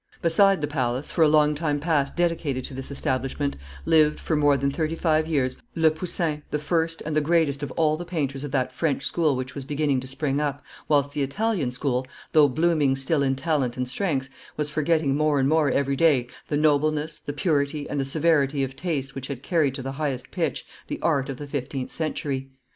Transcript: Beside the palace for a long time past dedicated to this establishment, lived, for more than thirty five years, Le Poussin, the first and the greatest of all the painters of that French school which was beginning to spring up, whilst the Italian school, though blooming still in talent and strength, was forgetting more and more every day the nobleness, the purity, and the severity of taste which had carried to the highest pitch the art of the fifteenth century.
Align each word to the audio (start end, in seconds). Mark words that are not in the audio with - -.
Beside 0.23 0.61
the 0.61 0.67
palace 0.67 1.11
for 1.11 1.23
a 1.23 1.27
long 1.29 1.53
time 1.53 1.79
past 1.79 2.15
dedicated 2.15 2.63
to 2.63 2.73
this 2.73 2.89
establishment, 2.89 3.55
lived, 3.85 4.19
for 4.19 4.35
more 4.35 4.57
than 4.57 4.71
thirty 4.71 4.95
five 4.95 5.27
years, 5.27 5.57
Le 5.75 5.91
Poussin, 5.91 6.41
the 6.49 6.57
first 6.57 7.03
and 7.05 7.15
the 7.15 7.21
greatest 7.21 7.61
of 7.61 7.69
all 7.73 7.95
the 7.97 8.03
painters 8.03 8.43
of 8.43 8.49
that 8.49 8.71
French 8.71 9.05
school 9.05 9.35
which 9.35 9.53
was 9.53 9.63
beginning 9.63 9.99
to 9.99 10.07
spring 10.07 10.39
up, 10.39 10.63
whilst 10.87 11.11
the 11.11 11.21
Italian 11.21 11.71
school, 11.71 12.07
though 12.31 12.47
blooming 12.49 12.95
still 12.95 13.21
in 13.21 13.35
talent 13.35 13.77
and 13.77 13.87
strength, 13.87 14.27
was 14.57 14.71
forgetting 14.71 15.13
more 15.15 15.39
and 15.39 15.47
more 15.47 15.69
every 15.69 15.95
day 15.95 16.25
the 16.47 16.57
nobleness, 16.57 17.19
the 17.19 17.31
purity, 17.31 17.87
and 17.87 17.99
the 17.99 18.03
severity 18.03 18.63
of 18.63 18.75
taste 18.75 19.13
which 19.13 19.27
had 19.27 19.43
carried 19.43 19.75
to 19.75 19.83
the 19.83 19.91
highest 20.01 20.31
pitch 20.31 20.65
the 20.87 20.99
art 21.03 21.29
of 21.29 21.37
the 21.37 21.45
fifteenth 21.45 21.91
century. 21.91 22.49